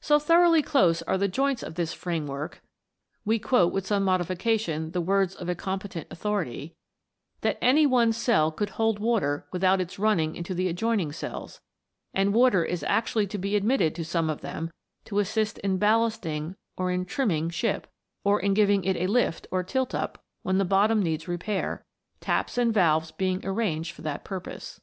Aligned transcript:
So 0.00 0.20
thoroughly 0.20 0.62
close 0.62 1.02
are 1.02 1.18
the 1.18 1.26
joints 1.26 1.64
of 1.64 1.74
this 1.74 1.92
frame 1.92 2.28
work 2.28 2.62
we 3.24 3.40
quote, 3.40 3.72
with 3.72 3.88
some 3.88 4.04
modification, 4.04 4.92
the 4.92 5.00
words 5.00 5.34
of 5.34 5.48
a 5.48 5.56
competent 5.56 6.06
authority 6.12 6.76
that 7.40 7.58
any 7.60 7.84
one 7.84 8.12
cell 8.12 8.54
would 8.56 8.70
hold 8.70 9.00
water 9.00 9.48
without 9.50 9.80
its 9.80 9.98
running 9.98 10.36
into 10.36 10.54
the 10.54 10.68
adjoining 10.68 11.10
cells; 11.10 11.60
and 12.14 12.32
water 12.34 12.64
is 12.64 12.84
actually 12.84 13.26
to 13.26 13.36
be 13.36 13.56
admitted 13.56 13.96
to 13.96 14.04
some 14.04 14.30
of 14.30 14.42
them, 14.42 14.70
to 15.06 15.18
assist 15.18 15.58
in 15.58 15.76
ballasting 15.76 16.54
or 16.76 16.92
in 16.92 17.04
"trimming" 17.04 17.50
ship, 17.50 17.88
or 18.22 18.38
in 18.38 18.54
giving 18.54 18.84
it 18.84 18.94
a 18.96 19.08
"lift" 19.08 19.48
or 19.50 19.64
tilt 19.64 19.92
up 19.92 20.22
when 20.44 20.58
the 20.58 20.64
bottom 20.64 21.02
needs 21.02 21.26
repair, 21.26 21.84
taps 22.20 22.58
and 22.58 22.72
valves 22.72 23.10
being 23.10 23.44
arranged 23.44 23.90
for 23.90 24.02
that 24.02 24.22
purpose. 24.22 24.80